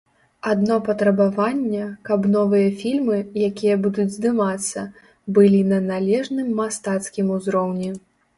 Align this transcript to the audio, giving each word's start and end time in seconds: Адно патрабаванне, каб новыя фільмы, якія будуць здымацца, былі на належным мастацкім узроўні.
Адно 0.51 0.75
патрабаванне, 0.85 1.81
каб 2.09 2.25
новыя 2.35 2.71
фільмы, 2.79 3.19
якія 3.49 3.75
будуць 3.85 4.07
здымацца, 4.17 4.87
былі 5.37 5.61
на 5.75 5.79
належным 5.91 6.49
мастацкім 6.63 7.33
узроўні. 7.39 7.89